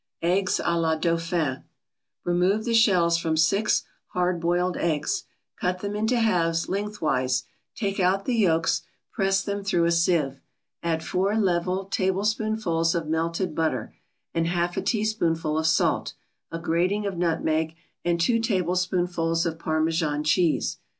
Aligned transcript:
EGGS 0.23 0.59
A 0.65 0.79
LA 0.79 0.95
DAUPHIN 0.95 1.63
Remove 2.23 2.65
the 2.65 2.73
shells 2.73 3.19
from 3.19 3.37
six 3.37 3.83
hard 4.13 4.39
boiled 4.39 4.75
eggs, 4.77 5.25
cut 5.59 5.77
them 5.81 5.95
into 5.95 6.19
halves, 6.19 6.67
lengthwise, 6.67 7.43
take 7.75 7.99
out 7.99 8.25
the 8.25 8.33
yolks, 8.33 8.81
press 9.11 9.43
them 9.43 9.63
through 9.63 9.85
a 9.85 9.91
sieve. 9.91 10.39
Add 10.81 11.03
four 11.03 11.37
level 11.37 11.85
tablespoonfuls 11.85 12.95
of 12.95 13.09
melted 13.09 13.53
butter, 13.53 13.93
and 14.33 14.47
half 14.47 14.75
a 14.75 14.81
teaspoonful 14.81 15.55
of 15.59 15.67
salt, 15.67 16.15
a 16.51 16.57
grating 16.57 17.05
of 17.05 17.15
nutmeg 17.19 17.75
and 18.03 18.19
two 18.19 18.39
tablespoonfuls 18.39 19.45
of 19.45 19.59
Parmesan 19.59 20.23
cheese. 20.23 20.79